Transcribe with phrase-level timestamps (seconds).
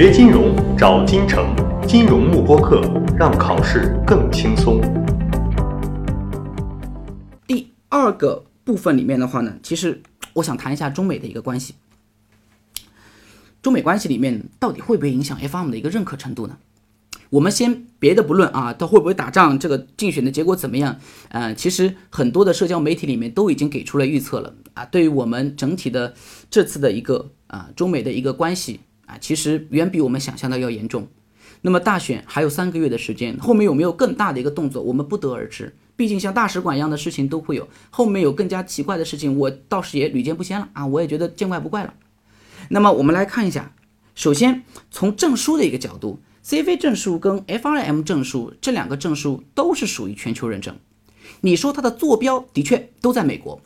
[0.00, 1.52] 学金融找金城，
[1.84, 2.80] 金融慕播课，
[3.18, 4.80] 让考试更轻松。
[7.48, 10.00] 第二个部分里面的话呢，其实
[10.34, 11.74] 我想谈一下中美的一个关系。
[13.60, 16.58] 中美关系里面到底会不会影响 FM 的一个认可程度呢？
[17.30, 21.00] 我们先别的不论啊，它会不会打仗，这个竞选的结果怎么样？
[21.30, 24.84] 呃，其实很多的社交媒体里面都已经给出了预测了啊。
[24.84, 26.14] 对于我们整体的
[26.48, 28.78] 这次的一个啊中美的一个关系
[29.08, 31.08] 啊，其实远比我们想象的要严重。
[31.62, 35.74] 那么大选还有三个月的时间，后面有没有更大的一个动作，我们不得而知。
[35.96, 41.94] 毕竟像大使馆一样的事情都会有，后面有更加奇怪的事情，我倒是也屡见不鲜了啊，我也觉得见怪不怪了。
[42.68, 43.74] 那么我们来看一下，
[44.14, 44.62] 首先
[44.92, 46.20] 从证书的一个角度。
[46.44, 50.78] CFA 证书跟 FRM 证书这两个证书都是属于全球认证。
[51.42, 53.60] 你说它的坐标的确都在美国，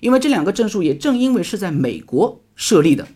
[0.00, 3.08] 因为这两个证书也正因为是在美国设立的。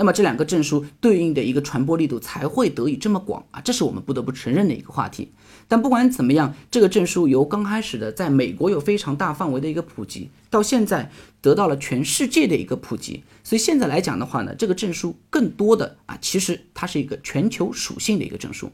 [0.00, 5.30] 那么这两个证书对应的一个传播力度才会得以这么广啊，这是我们不得不承认的一个话题。
[5.68, 11.10] 但不管怎么样，这个证书由刚开始的在美国有非常大范围的一个普及，到现在
[11.42, 18.72] 得到了全世界的一个普及，所以现在来讲的话呢，这个证书更多的啊，其实它是一个全球属性的一个证书。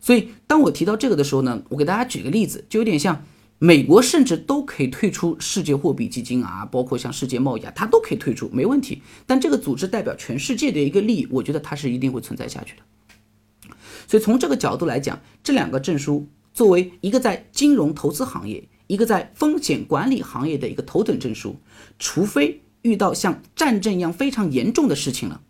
[0.00, 3.24] 所以当我提到这个的时候呢，我给大家举个例子，就有点像。
[3.64, 9.00] 美国甚至都可以退出世界货币基金啊，包括像世界贸易啊，它都可以退出，没问题。
[9.24, 13.72] 但这个组织代表全世界的一个利益，我觉得它是一定会存在下去的。
[14.08, 21.54] 所以从这个角度来讲，这两个证书作为一个在金融投资行业，一个在风险管理行业的一个头等证书，
[22.00, 25.40] 除非遇到像战争一样非常严重的事情了，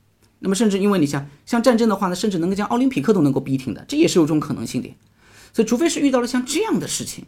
[0.41, 4.95] 那么甚至因为你像像战争的话呢，甚至能够将奥林匹克都能够逼停的，这也是有种可能性的。
[5.55, 7.25] 所以除非是遇到了像这样的事情。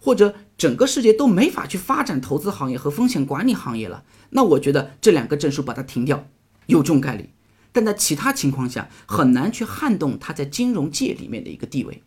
[0.00, 6.28] 或者整个世界都没法去发展投资行业和风险管理行业了，那我觉得这两个证书把它停掉
[6.66, 7.30] 有这种概率，
[7.72, 12.02] 但在其他情况下很难去撼动它在金融界里面的一个地位。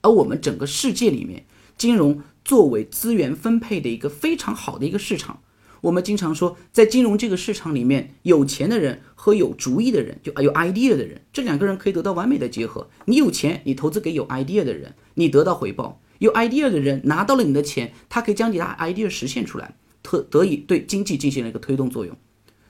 [0.00, 1.44] 而我们整个世界里面，
[1.76, 5.40] 金融作为资源分配的一个非常好的一个市场，
[5.80, 12.88] 我们经常说，在金融这个市场里面，有钱的人和有主意的人，就有 idea 的人，这两个人可以得到完美的结合。
[13.06, 16.00] 你有钱，你投资给有 idea 的人，你得到回报。
[16.18, 22.16] 有 idea 的人拿到了你的钱，他可以将你的 idea 实现出来，特得以对经济进行了一个推动作用，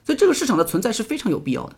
[0.05, 1.75] 所以这个市场的存在是非常有必要的。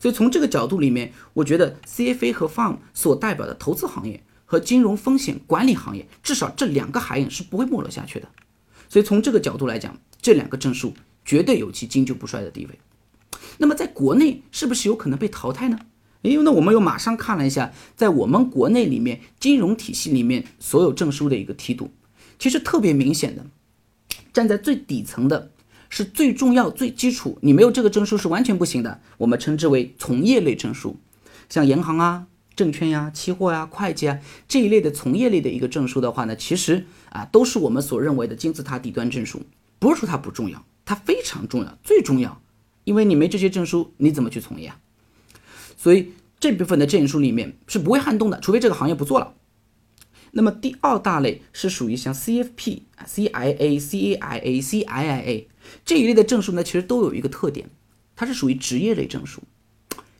[0.00, 8.28] 所以从这个角度里面，我觉得 CFA 和 Farm 所代表的投资行业和金融风险管理行业，至少这两个行业是不会没落下去的。
[8.88, 10.94] 所以从这个角度来讲，这两个证书
[11.24, 12.78] 绝对有其经久不衰的地位。
[13.58, 15.78] 那么在国内是不是有可能被淘汰呢？
[16.22, 21.90] 因为呢，我们又马上看了一下，在我们国内里面金融体系里面所有证书的一个梯度，
[22.38, 23.46] 其实特别明显的，
[24.32, 25.52] 站在最底层的
[25.88, 29.00] 是最重要、最基础，你没有这个证书是完全不行的。
[29.18, 30.96] 我们称之为从业类证书，
[31.48, 34.18] 像银行啊、证券呀、期货呀、会计啊
[34.48, 39.42] 这一类的从业类的一个证书的话呢，其实啊都是我们所认为的金字塔底端证书。
[39.78, 42.42] 不是说它不重要，它非常重要，最重要，
[42.82, 44.80] 因为你没这些证书，你怎么去从业啊？
[45.78, 49.32] 所以这部分的证书里面是不会撼动的，除非这个行业不做了。
[50.32, 55.46] 那么第二大类是属于像 CFP、CIA、CAIA、CIIA
[55.86, 57.70] 这一类的证书呢，其实都有一个特点，
[58.14, 59.40] 它是属于职业类证书。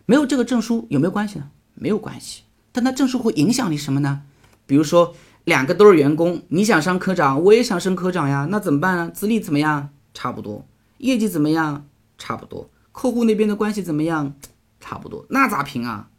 [0.07, 1.51] 没有这个证书有没有关系呢？
[1.75, 4.23] 没有关系，但它证书会影响你什么呢？
[4.65, 5.15] 比如说
[5.45, 9.11] 两个都是员工，你想升科长，我也想升科长呀，那怎么办呢？
[9.11, 9.91] 资历怎么样？
[10.15, 10.67] 差不多。
[10.99, 11.87] 业绩怎么样？
[12.17, 12.71] 差不多。
[12.93, 14.35] 客户那边的关系怎么样？
[14.81, 16.11] 差不多，那咋评啊？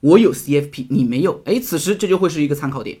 [0.00, 3.00] 我有 CFP，你没有，哎，此时这就会是一个参考点。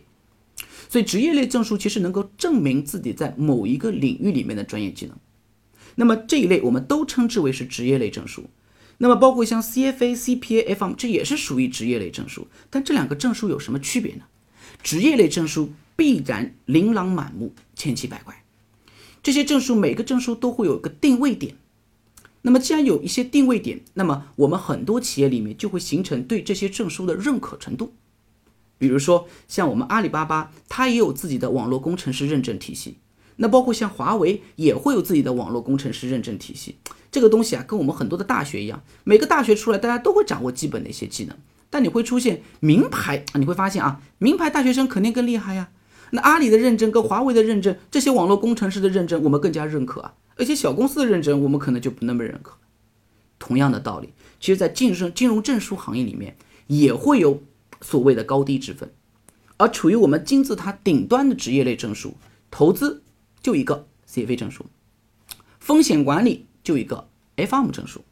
[0.88, 5.16] 所以职业类证书其实能够证明自己在某一个领域里面的专业技能。
[5.94, 8.50] 那么这一类我们都称之为是职业类证书。
[8.98, 12.48] 那么包括像 CFA、CPA、FM，这也是属于职业类证书。
[12.68, 14.24] 但这两个证书有什么区别呢？
[14.82, 18.44] 职业类证书必然琳琅满目、千奇百怪，
[19.22, 21.54] 这些证书每个证书都会有一个定位点。
[22.42, 27.94] 那么，既然有一些定位点，那么我们很多企业里面就会形成对这些证书的认可程度。
[28.78, 32.98] 比如说，像我们阿里巴巴，它也有自己的网络工程师认证体系。
[33.36, 36.76] 那包括像华为也会有自己的网络工程师认证体系。
[37.10, 41.36] 这个东西啊，跟我们很多的大学一样，每个大学出来，大家都会掌握基本的一些技能。
[41.68, 45.68] 但你会出现名牌啊，你会发现啊，名牌大学生肯定更厉害呀。
[46.10, 50.14] 那阿里的认证跟华为的认证，这些网络工程师的认证，我们更加认可啊。
[50.40, 52.56] 而且小公司的认证，我们可能就不那么认可。
[53.38, 57.42] 同样的道理，其实，在晋升金融证书行业里面，也会有
[57.80, 58.92] 所谓的高低之分。
[59.58, 62.14] 而处于我们金字塔顶端的职业类证书，
[62.50, 63.02] 投资
[63.42, 64.64] 就一个 CFA 证书，
[65.58, 68.02] 风险管理就一个 FM 证书。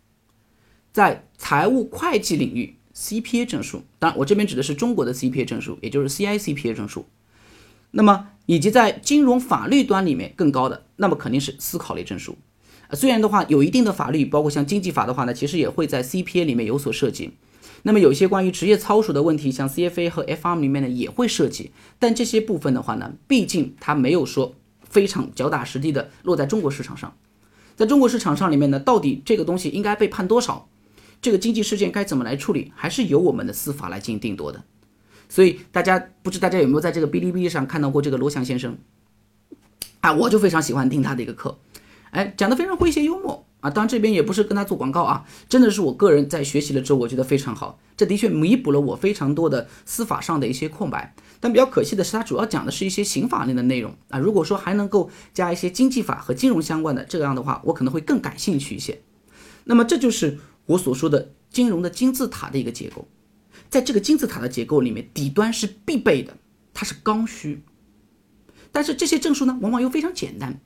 [0.93, 7.07] 在财务会计领域 CPA 证书，当然我这边指的是中国的 CPA 证书，也就是 CICPA 证书。
[7.91, 12.35] 那么以及在金融法律端里面更高的，那么肯定是思考类证书。
[12.89, 17.33] 啊，虽然的话有一定的法律，包括像经济法的话呢，其实也会在 CPA 里面有所涉及。
[17.83, 21.73] 那么有些关于职业操守的问题，像 CFA 和 FRM 里面呢也会涉及。
[21.99, 24.55] 但这些部分的话呢，毕竟它没有说
[24.89, 27.15] 非常脚打实地的落在中国市场上。
[27.77, 30.71] 在中国市场上里面呢，到底这个东西应该被判多少？
[31.21, 32.73] 这个经济事件该怎么来处理？
[32.75, 34.65] 还是由我们的司法来进行定夺的。
[35.29, 38.77] 所以大家不知大家有没有在这个哔哩哔哩上看到过这个罗翔先生？
[40.01, 41.59] 啊，我就非常喜欢听他的一个课。
[42.11, 43.69] 哎，讲的非常诙谐幽默啊！
[43.69, 47.79] 当然这边也不是跟他做广告啊，真的是我个人在学习了之后，我觉得非常好。
[47.97, 51.15] 这的确弥补了我非常多的司法上的一些空白。
[51.41, 54.19] 但比较可惜的是，他主要讲的是一些刑法类的内容啊。
[54.19, 59.03] 如果说还能够加一些经济法和金融相关的这样的话，我可能会更感兴趣一些。
[59.65, 63.07] 那么这就是我所说的金融的金字塔的一个结构。
[63.71, 66.37] 在这个金字塔的结构里面，底端是必备的，
[66.73, 67.63] 它是刚需。
[68.71, 70.61] 但是这些证书呢，往往又非常简单。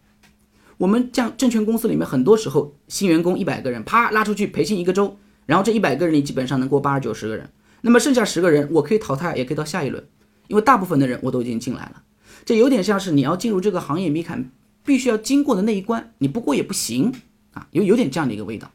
[0.78, 5.16] 我们像证券公司里面，很多时候新员工一百个人，啪拉出去培训一个周，
[5.46, 7.49] 然后这一百个人里基本上能过八十九十个人，
[7.82, 10.05] 那么剩下十个人我可以淘汰，也可以到下一轮，
[10.48, 12.02] 因为大部分的人我都已经进来了。
[12.44, 14.50] 这有点像是你要进入这个行业门槛
[14.84, 17.12] 必须要经过的那一关，你不过也不行
[17.52, 18.72] 啊，有有点这样的一个味道。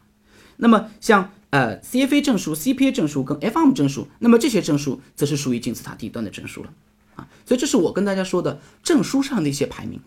[0.55, 6.73] 那么像呃 CFA 证书、CPA 证书跟 FRM 证书，那么这些证书则是属于金字塔底端的证书了
[7.15, 9.99] 啊，所以这是我跟大家说的证书上的一些排名。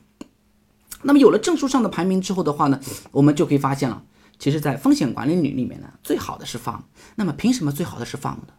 [1.02, 2.78] 那么有了证书上的排名之后的话呢，
[3.12, 4.04] 我们就可以发现了，
[4.38, 6.80] 其实，在风险管理领域里面呢，最好的是 FM。
[7.16, 8.54] 那么凭什么最好的是 FM 呢？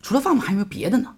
[0.00, 1.16] 除了 FM 还有没有别的呢？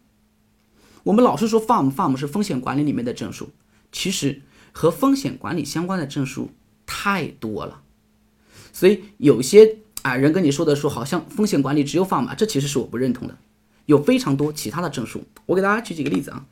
[1.03, 3.51] 我们老是说 FM FM 是风险管理里面的证书，
[3.93, 6.51] 其实和风险管理相关的证书
[6.87, 7.83] 太多了。
[8.73, 13.37] 所以有些啊人跟你说的说，好像风险管理只有 FARM，这其实是我不认同的，
[13.87, 15.25] 有非常多其他的证书。
[15.47, 16.47] 我给大家举几个例子啊。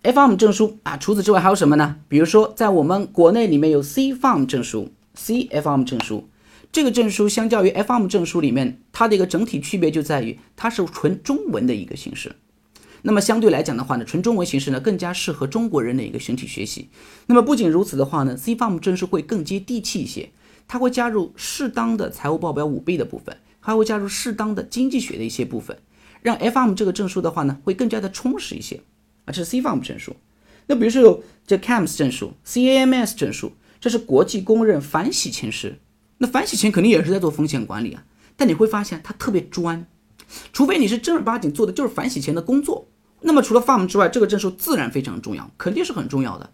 [0.00, 1.96] F M 证书啊，除此之外还有什么呢？
[2.08, 6.28] 比如说，在我们国内里面有 C F M 证书，C F M 证书，
[6.72, 12.34] 这个证书相较于 F M 证书里面，它的一个整体区别就在于它是纯中文的一个形式。
[13.02, 16.88] 那么相对来讲的话呢，纯中文形式呢更加适合中国人的一个群体学习。
[17.26, 20.30] 那么不仅如此的话呢，C F M 证书会更接地气一些，
[20.72, 25.76] 它会加入适当的财务报表舞弊的部分，还会加入适当的经济学的一些部分，
[26.22, 28.80] 让 F M 这个证书的话呢会更加的充实一些。
[29.26, 30.16] 啊，这是 CFRM 证书。
[30.68, 33.52] 那比如说有这 CAMS 证书、CAMS 证书，
[33.82, 35.78] 这是国际公认反洗钱师。
[36.16, 38.04] 那反洗钱肯定也是在做风险管理啊。
[38.34, 39.86] 但你会发现它特别专，
[40.54, 42.88] 除非你是正儿八经做的就是反洗钱的工作。
[43.20, 46.50] 那么除了 FARM 之外，这个证书自然非常重要，肯定是很重要的。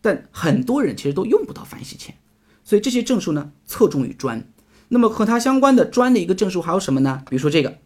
[0.00, 2.16] 但很多人其实都用不到反洗钱，
[2.64, 4.48] 所以这些证书呢侧重于专。
[4.88, 7.22] 那么和它相关的专的一个证书还有什么呢？
[7.28, 7.78] 比如说这个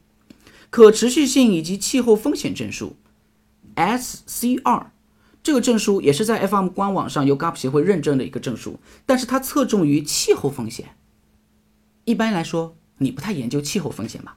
[0.70, 2.96] 可持续性以及气候风险证书。
[3.76, 4.86] SCR
[5.42, 10.90] 这个证书也是在 FM 官网上由 GAP 协会认证的一个证书，但是它侧重于气候风险。
[12.04, 14.36] 一般来说，你不太研究气候风险吧？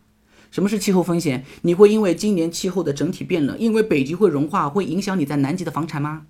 [0.51, 1.45] 什么是气候风险？
[1.61, 6.25] 你会因为今年气候的整体变冷，因为北极会融化，会影响你在南极的房产吗？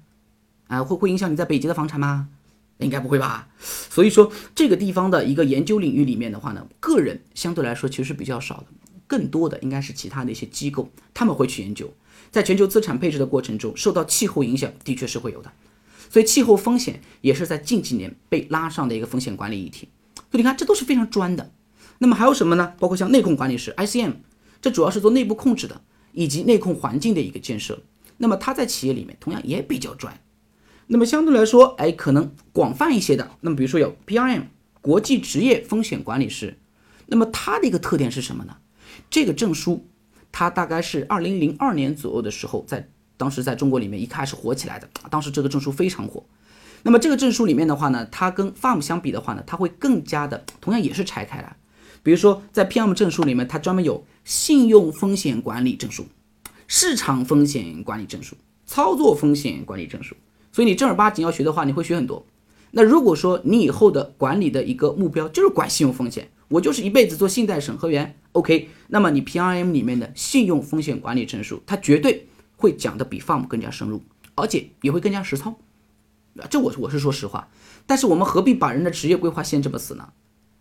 [0.67, 2.29] 啊，会会影响你在北极的房产吗？
[2.79, 3.47] 应该不会吧。
[3.59, 8.65] 所以说，这个地方的一个研究领域里面的话呢，个人相对来说其实是比较少的，
[9.07, 11.93] 更多的应该是其他的一些机构，他们会去研究。
[12.29, 15.51] 在全球资产配置的过程中，受到气候影响的确是会有的，
[16.09, 19.89] 所以气候风险也是在近几年被拉上的一个风险管理议题。
[20.15, 21.51] 所以你看，这都是非常专的。
[21.99, 22.73] 那么还有什么呢？
[22.79, 24.11] 包括像内控管理师 （ICM），
[24.61, 27.81] 这主要是做内部控制的，以及内控环境的一个建设。
[28.17, 30.19] 那么它在企业里面同样也比较专。
[30.87, 33.31] 那么相对来说，哎，可能广泛一些的。
[33.41, 34.43] 那么比如说有 PRM
[34.81, 36.57] 国际职业风险管理师，
[37.07, 38.57] 那么它的一个特点是什么呢？
[39.09, 39.85] 这个证书。
[40.29, 44.87] 它大概是二零零二年左右的时候，在当时在中国里面一开始火起来的。
[45.09, 46.23] 当时这个证书非常火。
[46.83, 51.55] 那么这个证书里面的话呢，它跟 FARM 相比的话呢，它会更加的，同样也是拆开来。
[52.03, 56.05] 比如说在 PM 证书里面，它专门有信用风险管理证书、
[56.67, 58.35] 市场风险管理证书、
[58.67, 60.15] 操作风险管理证书。
[60.57, 62.25] 所以你正儿八经要学的话，你会学很多。
[62.71, 74.01] 那如果说你以后的管理的一个目标就是管信用风险，我就是一辈子做信贷审核员，OK，那么你 PRM 里面的信用风险管理证书，它绝对会讲的比 FARM 更加深入，
[74.33, 75.55] 而且也会更加实操。
[76.49, 77.49] 这我我是说实话，
[77.85, 80.09] 但是我们何必把人的职业规划限这么死呢？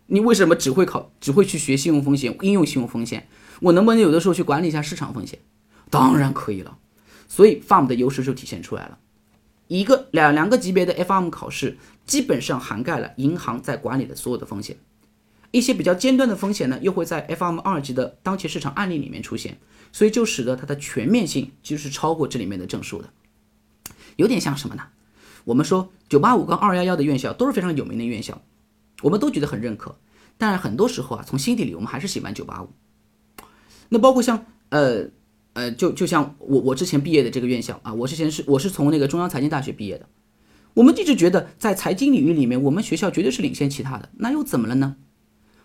[0.05, 3.27] 你为什么只会考，只会去学信用风险、应用信用风险？
[3.61, 5.39] 我能不能有的时候去管理一下市场风险？
[5.89, 6.77] 当然可以了。
[7.27, 8.99] 所以 FARM 的优势就体现出来了，
[9.67, 14.77] 一个两两个级别的 FM 考试，基本上涵盖了银行在管理的所有的风险。
[15.51, 19.57] 一些比较尖端的风险呢，又会在 FM 二级的当前市场案例里面出现，
[19.91, 23.09] 所以就使得它的全面性其实是超过这里面的证书的，
[24.17, 24.83] 有点像什么呢？
[25.45, 28.41] 我们说九八五跟二幺幺的院校都是非常有名的院校，
[29.01, 29.97] 我们都觉得很认可，
[30.37, 32.69] 但是很多时候啊，从心底里我们还是喜欢九八五。
[33.87, 35.05] 那包括像呃
[35.57, 40.07] 呃，就就像我我之前毕业的这个院校啊，我之前是我是从那个中央财经大学毕业的，
[40.75, 44.97] 我们一直觉得在财经领域里面，我们学校绝对是领先其他的，那又怎么了呢？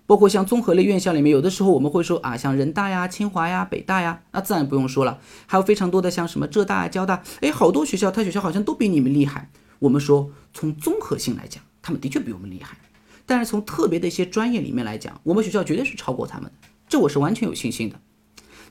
[0.07, 9.51] 包括像综合类院校里面，有的时候我们会说啊，像人大呀、清华呀、北大呀，那自然不用说了，还有非常多的像什么浙大、交大，哎，好多学校，他学校好像都比你们厉害。
[9.79, 12.79] 我们说，从综合性来讲，他们的确比我们厉害，
[13.27, 18.01] 但是从特别的一些专业里面来讲，我们学校绝对是超过他们的，这我是完全有信心的。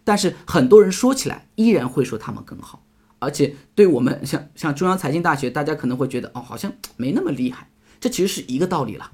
[0.03, 2.84] 但是很多人说起来，依然会说他们更好，
[3.20, 9.12] 而且对我们像像中央财经大学，大家可能会觉得哦，好像没那么厉害，这其实是一个道理了。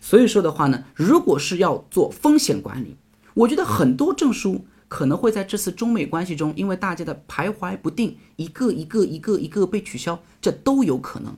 [0.00, 2.96] 所以说的话呢，如果是要做风险管理，
[3.34, 4.66] 我觉得很多证书。
[4.90, 11.36] 可能会在这次中美关系中，因为大家的徘徊不定，一个一个一个一个被取消，这都有可能。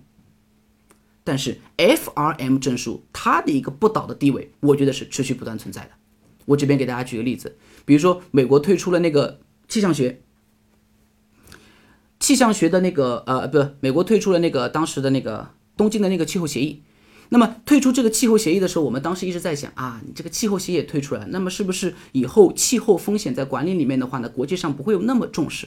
[1.24, 5.90] 但是 FRM 证书它的一个不倒的地位，我觉得是持续不断存在的。
[6.44, 7.56] 我这边给大家举个例子，
[7.90, 10.22] 比如说美国退出了那个气象学，
[12.20, 16.84] 气象学的那个呃，不，美国退出了那个当时的那个东京的那个气候协议。
[17.30, 25.66] 那么退出这个气候协议的时候，我们当时一直在想啊，你这个气候协议也退出来，那么是不是以后气候风险在管理里面的话呢，国际上不会有那么重视？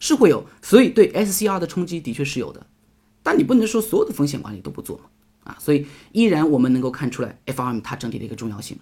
[0.00, 2.66] 是会有，所以对 SCR 的冲击的确是有的。
[3.22, 5.04] 但你不能说所有的风险管理都不做嘛，
[5.44, 8.76] 啊，所以依然我们能够看出来 FRM 它整体的一个重要性。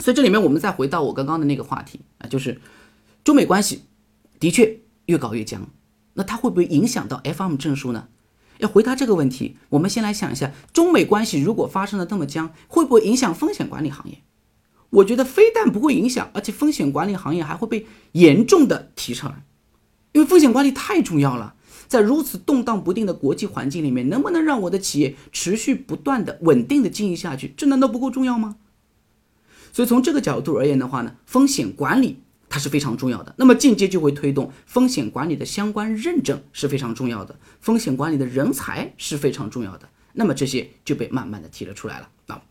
[0.00, 2.60] 所以这里面我们再回到我刚刚的那个话题啊，就是
[3.22, 3.84] 中美关系
[4.40, 5.68] 的确越搞越僵，
[6.14, 8.08] 那它会不会影响到 F M 证书呢？
[8.58, 14.18] 要回答这个问题，我们先来想一下，中美关系如果发生的这么僵，会不会影响风险管理行业？
[14.90, 19.44] 我觉得非但不会影响，而且风险管理行业还会被严重的提上来，
[20.12, 21.54] 因为风险管理太重要了。
[21.88, 28.56] 在如此动荡不定的国际环境里面，能不能让我的企业持续不断的稳定的经营下去，这难道不够重要吗？
[29.72, 32.20] 所以从这个角度而言的话呢，风险管理。
[32.52, 42.42] 它是非常重要的，那么间接就会推动风险管理的相关认证是非常重要的，风险管理的人才是非常重要的，那么这些就被慢慢的提了出来了啊。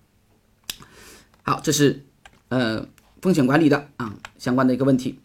[1.43, 2.05] 好，这是
[2.47, 2.87] 呃
[3.21, 5.19] 风险管理的啊相关的一个问题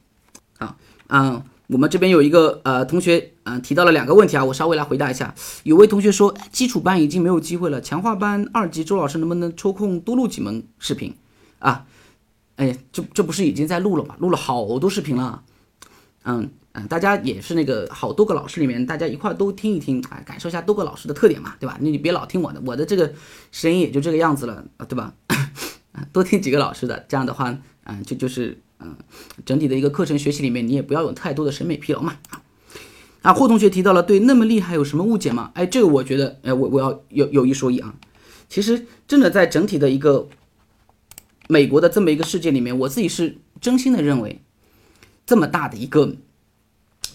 [0.59, 5.33] 啊啊，我们这边有一个呃同学嗯提到了两个问题啊，我稍微来回答一下。
[5.63, 11.15] 有位同学说基础班已经没有机会了，强化班二级周老师能不能抽空多录几门视频
[11.64, 11.87] 啊？
[12.56, 14.14] 哎，这这不是已经在录了吗？
[14.21, 15.42] 录了好多视频了，
[16.23, 21.76] 嗯嗯，大家也是那个好多个老师里面，大家一块都听一听，啊，感受一下多个老师的特点嘛，对吧？
[21.80, 23.12] 你你别老听我的，我的这个
[23.50, 25.12] 声音也就这个样子了，对吧？
[26.12, 28.97] 多听几个老师的，这样的话，嗯，就就是嗯，
[29.44, 32.16] 整体的一个课程学习里面，你也不要有太多的审美疲劳嘛。
[33.23, 35.50] 啊，霍同学提到了对那么厉害有什么误解吗？
[35.54, 37.97] 哎，这个我觉得，哎，我我要有有一说一啊，
[38.49, 40.28] 其实真的在整体的一个。
[41.49, 44.41] 美国的这么一个世界里面，我自己是真心的认为，
[45.27, 46.17] 这么大的一个，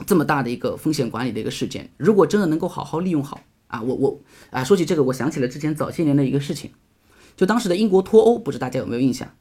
[0.06, 4.20] 这么大的一个风险管理的一个事件，如果真的能够好好利用好啊，我我
[4.52, 6.72] 啊，说起这个，我想起了之前早些年的一个事情，
[7.36, 9.34] 就当时的英国脱欧，不知大家有没有印象？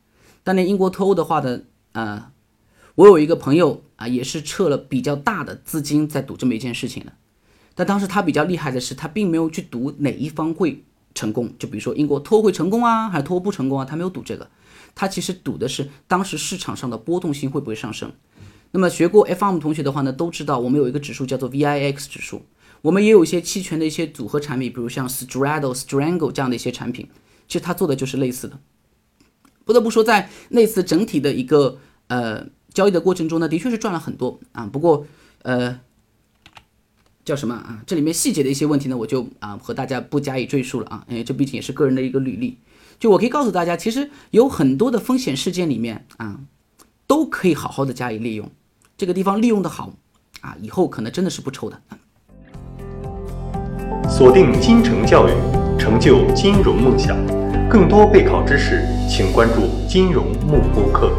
[0.43, 1.61] 当年英国脱欧的话呢，
[1.93, 2.31] 呃，
[2.95, 7.13] 我有一个朋友啊，也是撤了比较大的资金在赌这么一件事情的，
[7.75, 10.83] 但当时他比较厉害的是，他并没有去赌哪一方会
[11.19, 14.49] 成功，就比如说英国脱会成功啊，还是脱不成功啊，他没有赌这个。
[14.95, 18.13] 他其实赌的是当时市场上的波动性会不会上升。
[18.71, 22.43] 那么学过 FM 同学的话呢，都知道我们有一个指数叫做 VIX 指数，
[22.83, 27.09] 我们也有一些期权的一些组合产品，比如像 Straddle、Strangle 这样的一些产品，
[27.49, 28.59] 其实他做的就是类似的。
[29.65, 34.67] 不得不说，在那次整体的一个呃交易的过程中呢，的确是赚了很多啊。
[34.67, 35.07] 不过
[35.43, 35.81] 呃
[37.29, 37.83] 叫什么啊？
[37.87, 42.57] 这里面细节的一些问题呢，我就啊和大家不加以赘述了啊，因为这毕竟也是个人的一个履历。
[42.99, 46.41] 就我可以告诉大家，其实有很多的风险事件里面啊，
[47.07, 48.51] 都可以好好的加以利用。
[48.97, 49.93] 这个地方利用的好
[50.41, 51.79] 啊，以后可能真的是不愁的。
[54.09, 55.33] 锁定金城教育，
[55.79, 57.15] 成就金融梦想。
[57.69, 61.13] 更多备考知识，请关注金融慕播课。